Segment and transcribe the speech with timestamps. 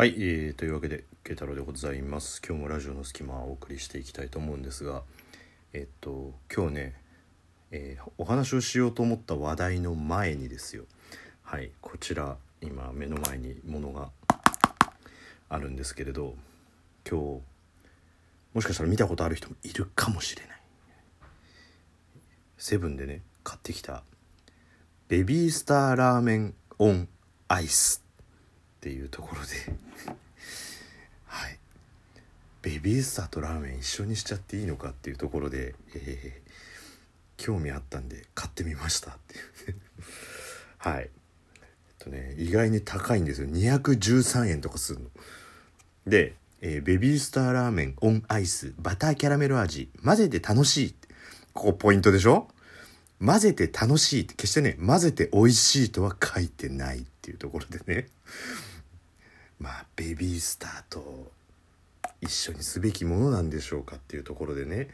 [0.00, 2.40] はい、えーというわけで慶太郎でございます。
[2.40, 5.02] 今日もラジオの隙間をお送りしていきたいと思うんですが
[5.74, 6.94] えっと今日ね、
[7.70, 10.84] えーお話をしようと思った話題の前にですよ。
[11.42, 14.08] はいこちら今目の前にものが
[15.50, 16.34] あるんですけれど
[17.06, 17.42] 今日
[18.54, 20.60] もしかしたら見たことある人もいるかもしれない。
[22.56, 24.02] セブンでね買ってきた
[25.08, 27.06] ベビースターラーメンオン
[27.48, 28.02] アイス。
[28.80, 29.48] っていうところで。
[31.26, 31.58] はい。
[32.62, 36.50] ベビースターとラーメン一緒にしちゃっていいのかっていうところで、えー
[37.42, 39.74] 興味あったんで買ってみましたっていう。
[40.76, 41.04] はい。
[41.04, 41.08] えっ
[41.98, 43.48] とね意外に高いんですよ。
[43.48, 45.10] 213円とかするの。
[46.06, 51.08] で、えーベビースターラーメンオンアイスバターキャラメル味混ぜて楽しいって。
[51.54, 52.50] ここポイントでしょ？
[53.24, 54.34] 混ぜて楽しいって。
[54.34, 58.08] 決してね混ぜて美味しいとは書いてないっていうところでね。
[59.60, 61.30] まあベビースターと
[62.20, 64.88] 一緒にすべきものなんでしょうかっていうところでね、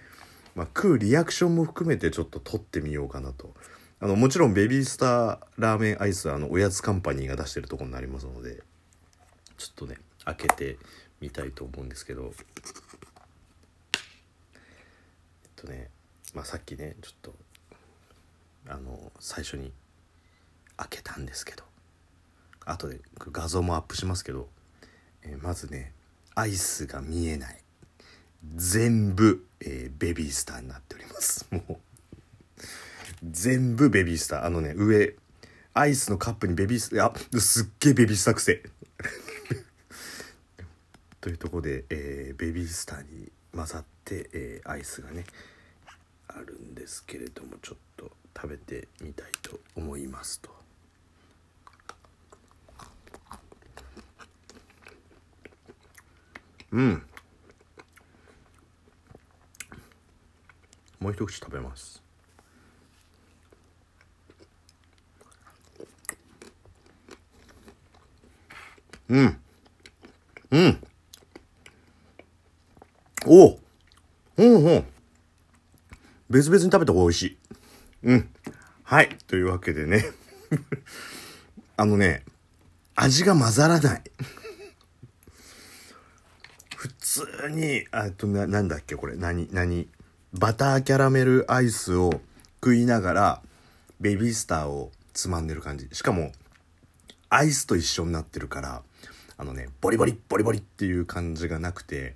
[0.55, 3.55] まあ、食うリアクションも含めてちょっと撮ってみようかなと。
[3.99, 8.63] あのもちろんベビースターラーメンアイスはあのおやつカンパニーが出してるところになりますので
[9.57, 10.77] ちょっとね開けて
[11.19, 12.33] みたいと思うんですけど。
[13.95, 14.03] えっ
[15.57, 15.89] とね
[16.35, 17.35] まあさっきねちょっと
[18.69, 19.73] あの最初に
[20.77, 21.65] 開けたんですけど。
[22.67, 24.49] 後で画像もアップしますけど、
[25.27, 25.93] えーまずね
[26.35, 27.59] アイスが見えない。
[28.55, 31.47] 全部、えーベビースターになっております。
[31.51, 31.77] もう。
[33.25, 34.45] 全部ベビースター。
[34.45, 35.15] あのね上
[35.75, 38.63] アイスのカップにベビースターあすっげえベビースター癖
[41.21, 45.25] というとこで、えーベビースターに混ざって、えーアイスがね
[46.29, 50.55] あるんですけれどもちょっと食べてみたいと思いますと。
[56.77, 57.03] うん。
[61.01, 62.03] もう一口食べます。
[69.09, 69.41] うん。
[70.51, 70.83] うん。
[73.25, 73.53] お。
[73.53, 73.59] う
[74.37, 74.85] うんうん。
[76.29, 77.39] 別々に食べた方が美味しい。
[78.03, 78.29] うん。
[78.83, 79.17] はい。
[79.27, 80.05] というわけでね。
[81.79, 82.25] あのね
[82.95, 84.03] 味が混ざらない
[86.77, 86.89] 普
[87.49, 89.17] にあとななんだっけこれ。
[89.17, 89.89] 何何？
[90.33, 92.21] バターキャラメルアイスを
[92.63, 93.43] 食いながら
[94.01, 95.89] ベビースターをつまんでる感じ。
[95.93, 96.33] しかも
[97.31, 98.83] アイスと一緒になってるから
[99.39, 102.15] あのねボリボリボリボリっていう感じがなくて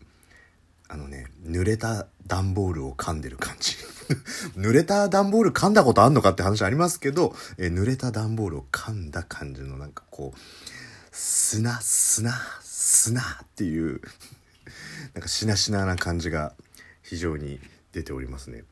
[0.89, 3.77] あのね濡れた段ボールを噛んでる感じ。
[4.59, 10.39] 濡れた段ボール噛んだことあんのかって話ありますけど、え濡れた段ボールを噛んだ感じのなんかこう
[11.13, 14.01] 砂砂砂っていう
[15.15, 16.55] なんかしなしなな感じが
[17.03, 17.59] 非常に
[17.93, 18.65] 出ておりますね。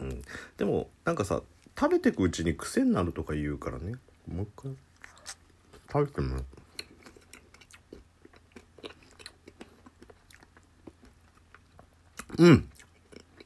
[0.00, 0.22] うん、
[0.56, 1.42] でもなんかさ
[1.78, 3.94] 食べてくうちに癖になるとか言うからね
[4.26, 4.72] もう一回
[5.92, 6.44] 食べてみよう。
[12.38, 12.68] うん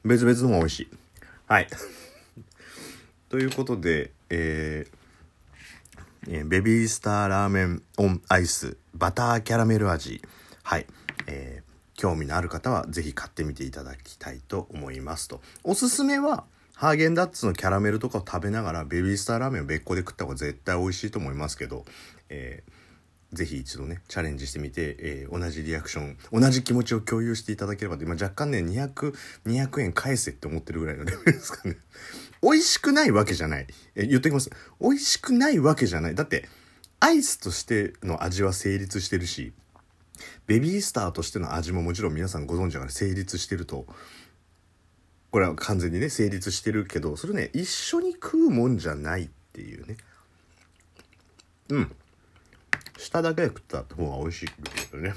[0.03, 0.89] 別々の方が美味しい。
[1.47, 1.67] はい。
[3.29, 5.03] ということで、えー
[6.27, 10.21] えーベビースターラーメンオンアイスバターキャラメル味
[10.61, 10.85] はい、
[11.27, 11.62] えー
[12.03, 16.43] 興味のある方はぜひ買ってみていただきたいと思いますとおすすめは
[16.75, 21.85] ハーゲンダッツのキャラメルとかを食べながらベビースターラーメンを別個で食った方が絶対美味しいと思いますけど、
[22.27, 22.73] えー
[23.33, 29.15] ぜひ一度ねチャレンジしてみて、えー同じリアクション同じ気持ちを共有していただければと今若干ね200
[29.47, 31.77] 200円返せって思ってるぐらいのレベルですかね
[32.43, 33.65] 美味しくないわけじゃない。
[33.95, 34.51] え、言ってきます。
[34.79, 36.15] 美味しくないわけじゃない。
[36.15, 36.47] だって、
[36.99, 39.53] アイスとしての味は成立してるし、
[40.45, 43.85] ベビースターとしての味ももちろん皆さんご存知だから成立してると、
[45.31, 49.97] これは完全にね、成立してるけど、それね、一緒に食うもんじゃないっていうね。
[51.69, 51.95] うん。
[52.97, 54.47] 下だけで食った方が美味しい
[54.91, 55.13] けどね。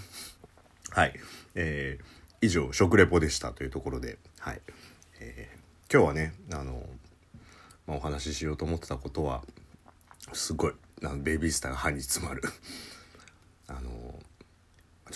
[0.91, 1.15] はい。
[1.55, 4.61] えー以上、食レポでしたというところで、はい。
[5.21, 5.57] えー
[5.89, 6.85] 今日はね、あの、
[7.87, 9.45] まあ、お話ししようと思ってたことは、
[10.33, 10.73] すごい、
[11.05, 12.43] あのベビースターが歯に詰まる。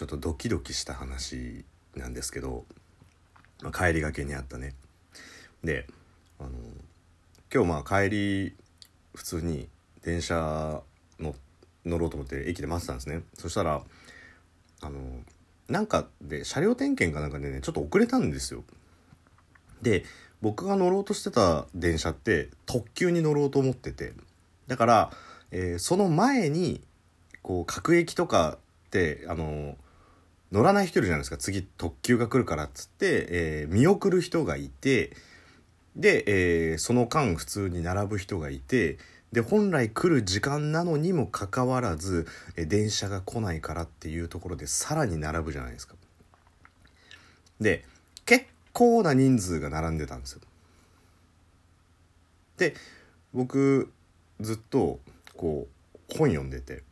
[0.00, 1.62] ちょっとドキドキした話
[1.94, 2.64] なんですけど、
[3.60, 4.74] まあ、帰りがけにあったね。
[5.62, 5.86] で、
[6.38, 6.50] あの、
[7.52, 8.54] 今日まあ帰り、
[9.14, 9.68] 普通に
[10.02, 10.80] 電車
[11.18, 11.34] の
[11.84, 13.24] 乗ろうと思って駅で待ってたんですね。
[13.34, 13.82] そしたら、
[14.80, 15.00] あの、
[15.68, 18.64] なんかで車両点検かなんかでね、ちょっと遅れたんですよ。
[19.82, 20.04] で
[20.40, 24.14] 僕が乗ろうとしてた電車って特急に乗ろうと思ってて
[24.66, 25.10] だから、
[25.50, 26.80] えーその前に
[27.42, 28.56] こう各駅とか
[28.86, 29.76] ってあの
[30.52, 35.12] 乗らない人いるじゃないですか次特急が来るからっつって、えー、見送る人がいて
[35.96, 36.24] で、
[36.72, 38.98] えー、その間普通に並ぶ人がいて
[39.32, 42.26] で本来来る時間なのにもかかわらず、
[42.56, 45.94] えー、電車が来ないからっていうところでさらに並ぶじゃないですか。
[47.60, 47.84] で
[48.26, 50.40] 結構な人数が並んでたんですよ。
[52.56, 52.74] で
[53.32, 53.92] 僕
[54.40, 54.98] ずっと
[55.36, 56.82] こう本読んでて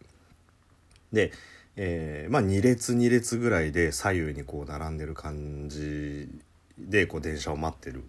[1.13, 1.33] で、
[1.81, 6.29] えー、まあ2列2列ぐらいで左右にこう並んでる感じ
[6.77, 8.03] でこう電車を待ってる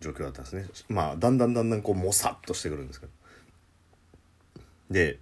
[0.00, 0.66] 状況だったんですね。
[0.88, 3.12] まあだんだんだんだんこうもさっとしてくるんですけど。
[4.90, 5.20] で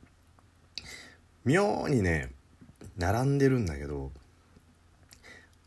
[1.44, 2.30] 妙にね
[2.96, 4.10] 並んでるんだけど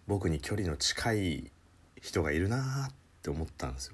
[0.07, 1.51] 僕に距離の近い
[2.01, 3.94] 人がいるなって思ったんですよ。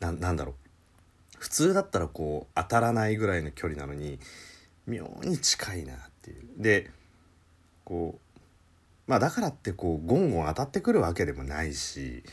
[0.00, 0.54] ななんだろう。
[1.38, 4.18] 普通だったらこう当たらないぐらいの距離なのに
[4.88, 6.46] 妙に近いなっていう。
[6.56, 6.90] で
[7.84, 8.40] こう
[9.06, 12.24] まあだからってこうゴンゴン当たってくるわけでもないし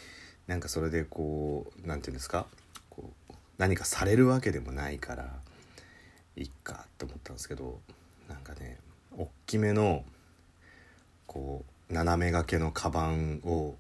[0.48, 2.48] なんかそれでこう何て言うんですか？
[2.90, 5.40] こう何かされるわけでもないから
[6.36, 7.80] いっかって思ったんですけど
[8.28, 8.78] なんかね
[9.18, 10.04] おっきめの
[11.28, 13.76] こう斜めがけのカバンを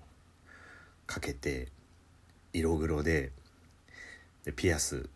[1.06, 1.68] かけて
[2.54, 3.32] 色黒で
[4.46, 5.10] でピアス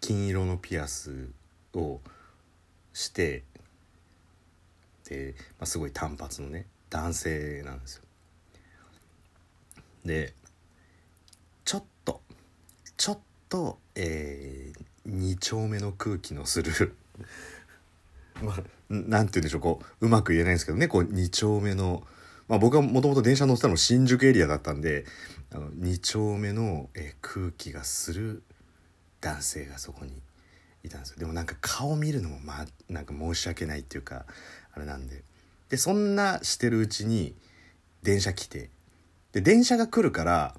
[0.00, 1.28] 金色のピアス
[1.74, 2.00] を
[2.96, 3.44] して
[5.06, 8.02] で、まあ、すごい単発のね男性なんですよ。
[10.06, 10.32] で
[11.66, 12.22] ちょっと
[12.96, 13.18] ちょっ
[13.50, 16.94] とえー、2丁目の空気のする
[18.42, 22.06] まあなんて言うんでしょうこううまく言えないんですけどねこう2丁目の
[22.48, 25.04] まあ僕はもともと電車乗ってたの新宿エリアだったんで
[25.50, 28.42] あの2丁目の、え、空気がする
[29.20, 30.22] 男性がそこに
[30.86, 31.18] いたんですよ。
[31.18, 34.24] でもなんか顔見るのもまあなんか申し訳ないっていうか
[34.74, 35.22] あれなんで。
[35.68, 37.34] でそんなしてるうちに
[38.02, 38.70] 電車来て
[39.32, 40.54] で電車が来るから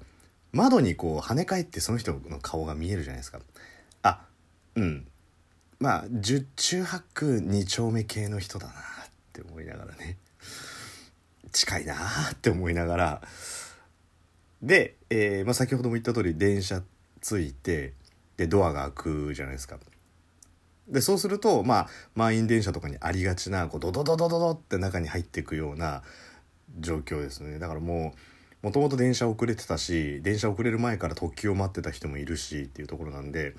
[0.52, 3.40] 窓にこう跳ね返ってその人の顔が見えるじゃないですか。
[4.02, 4.20] あ
[4.74, 5.06] うん。
[5.78, 8.74] まあ十中八九二丁目系の人だなっ
[9.32, 10.16] て思いながらね。
[11.52, 11.94] 近いな
[12.32, 13.22] って思いながら。
[14.62, 16.82] で、えーまあ、先ほども言った通り電車
[17.20, 17.92] 着いて
[18.36, 19.78] でドアが開くじゃないですか。
[20.88, 26.02] でそうするとまあ満員電車とかにありがちなこうドドドドドドって中に入っていくような
[26.80, 28.14] 状況ですねだからも
[28.62, 33.54] うもともと電車遅れてたし電車遅れる前から特急を待ってた人もいるしっていうところなんで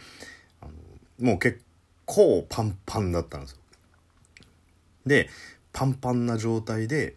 [0.62, 0.72] あの
[1.20, 1.62] もう結
[2.06, 3.58] 構パンパンだったんですよ。
[5.06, 5.30] で
[5.72, 7.16] パンパンな状態で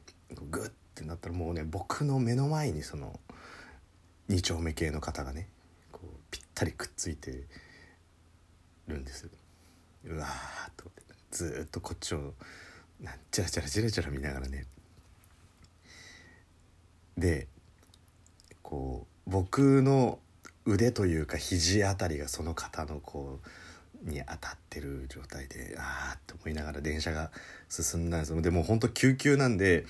[0.50, 3.18] グッてなったらもうね僕の目の前にその
[4.28, 5.48] 2丁目系の方がね
[5.90, 7.44] こうぴったりくっついて
[8.86, 9.30] るんですよ
[10.04, 12.34] うわーと思ってずっとこっちを
[13.00, 14.66] なんチラチラチラチラ見ながらね。
[17.16, 17.46] で
[18.62, 20.18] こう僕の
[20.64, 23.40] 腕というか肘あたりがその方のこ
[24.04, 27.30] うに当たってる状態でああって思いながら電車が
[27.68, 29.84] 進んだんですでも本当救急なんで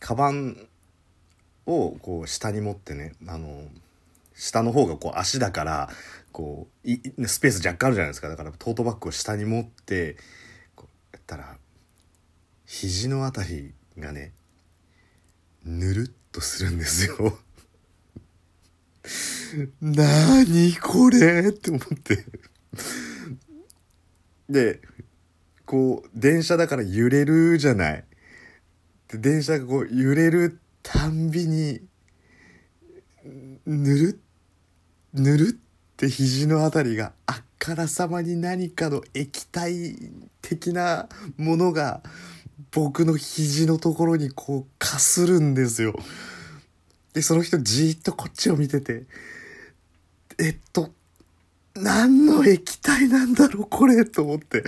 [0.00, 0.56] カバン
[1.66, 3.64] をこう下に持ってねあの
[4.42, 5.88] 下の方がこう足だから
[6.32, 8.28] こういスペース若干あるじゃないですか。
[8.28, 10.16] だからトートバッグを下に持って
[10.74, 11.56] こうやったら
[12.66, 14.32] 肘のあたりがね
[15.64, 17.38] ぬるっとするんですよ。
[19.80, 22.26] なにこれって思って。
[24.50, 24.80] で
[25.64, 28.04] こう電車だから揺れるじゃない。
[29.06, 31.80] で電車がこう揺れるたんびに
[33.66, 34.22] ぬる
[35.14, 39.96] ぬるって肘のあたりがあからさまに何かの液体
[40.40, 42.02] 的なものが
[42.72, 45.94] 僕の肘のところにこうかするんですよ。
[47.12, 49.04] でその人じーっとこっちを見てて
[50.40, 50.90] えっと
[51.74, 54.64] 何の液体なんだろうこれと思って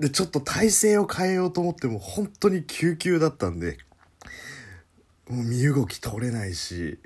[0.00, 3.76] でちょっと体勢を変えようと思っても本当に救急だったんで
[5.28, 6.98] もう身動き取れないし。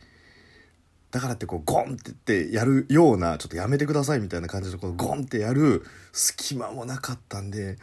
[1.12, 7.76] だからってこうゴンってってやるようなちょっとやめてくださいみたいな感じでこうゴンってやる隙間もなかったんで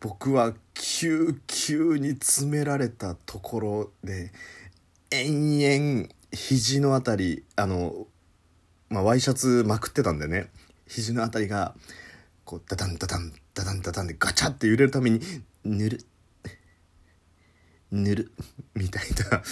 [0.00, 4.32] 僕は急急に詰められたところで
[5.10, 8.06] 延々肘のあたりあの、
[8.88, 10.48] まあ、ワイシャツまくってたんでね
[10.88, 11.74] 肘のあたりが
[12.46, 15.20] こうダダンダダンダダンダダンでガチャって揺れるために
[15.66, 16.06] ぬる
[17.92, 18.32] ぬる
[18.74, 19.42] みたいな。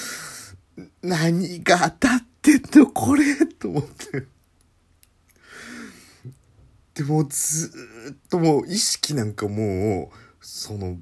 [1.02, 2.24] 何が当たっ
[2.56, 4.26] てんのこれと思って。
[6.94, 7.70] でもず
[8.12, 10.98] っともう意識なんかもう、その、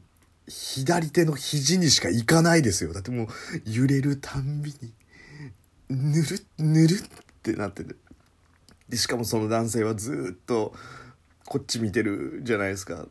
[0.48, 2.92] 左手の肘にしか行かないですよ。
[2.92, 3.28] だってもう
[3.64, 4.92] 揺れるたんびに。
[5.88, 6.98] ぬるぬるっ
[7.42, 7.94] てなってて。
[8.88, 10.74] でしかもその男性はずっと
[11.46, 13.06] こっち見てるじゃないですか。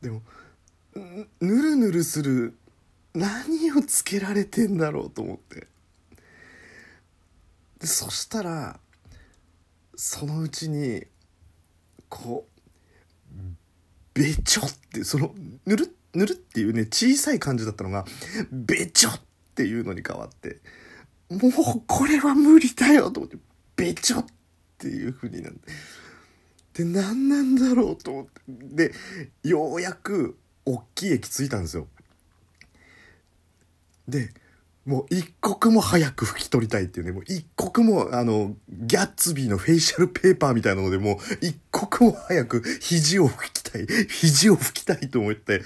[0.00, 0.22] でも
[1.40, 2.54] ぬるぬるする。
[3.14, 5.68] 何をつけられてんだろうと思って。
[7.84, 8.80] でそしたら
[9.94, 11.04] そのうちに
[12.08, 12.46] こ
[13.30, 13.38] う
[14.14, 15.34] べちょってその
[15.66, 18.06] ぬるぬるっていうね小さい感じだったのが
[18.50, 19.20] べちょっ
[19.54, 20.60] ていうのに変わって
[21.28, 23.36] もうこれは無理だよと思って
[23.76, 24.26] べちょっ
[24.78, 25.52] ていう風になっ
[26.72, 28.94] てで何なんだろうと思ってで
[29.42, 31.86] ようやく大きい駅着いたんですよ。
[34.08, 34.32] で
[34.86, 45.62] もう一刻も早く拭き取りたいっていうね、もう一刻もあの、ギャッツビーのフェイシャルペーパーみたいなので、もう一刻も早く肘を拭きたい、肘を拭きたいと思って、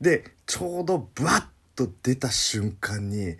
[0.00, 1.44] で、ちょうどブワッ
[1.76, 3.36] と出た瞬間に、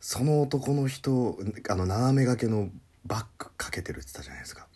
[0.00, 1.36] その男の人、
[1.68, 2.70] あの、斜め掛けの
[3.04, 4.68] バッグかけてるって言ったじゃないですか。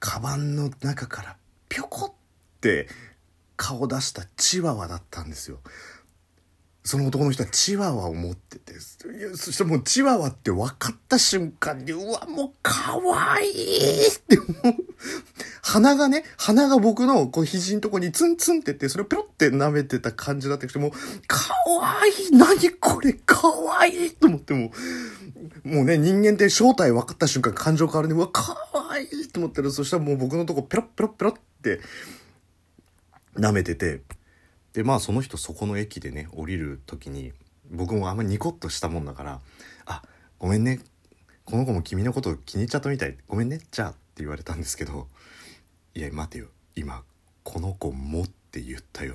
[0.00, 1.36] カバンの中から
[1.68, 2.88] ぴょこって
[3.56, 5.60] 顔出したチワワだったんですよ。
[6.86, 8.74] その男の人はチワワを持ってて、
[9.34, 13.00] そしてもうチワワって分かった瞬間に、うわ、もう可
[13.34, 14.48] 愛いってもう、
[15.62, 20.90] 鼻がね、鼻が僕のこう肘のとこにツンツンってって、それをペロって舐めてた感じだったけど、もう、
[21.26, 21.52] 可
[22.00, 23.42] 愛い何これ可
[23.80, 24.70] 愛いと思っても
[25.64, 28.56] もうね、人間って正体分かった瞬間感情変わるね、うわ、可
[28.90, 29.72] 愛いと思ってる。
[29.72, 31.80] そしたらもう僕のとこペロペロペロって
[33.34, 34.02] 舐めてて、
[34.76, 37.32] でまあその人そこの駅でね降りる時に
[37.70, 39.40] 僕もあんまりニコッとしたもんだから
[39.86, 40.02] 「あ
[40.38, 40.80] ごめんね。
[41.46, 43.16] この子も君のこと気に入っちゃったみたい。
[43.26, 43.58] ごめんね。
[43.70, 45.08] じゃあ」って言われたんですけど
[45.96, 46.48] 「いや待てよ。
[46.74, 47.02] 今
[47.42, 49.14] この子もって言ったよ